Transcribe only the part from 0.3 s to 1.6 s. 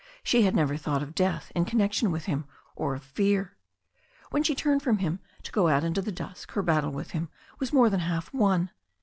had never thought of death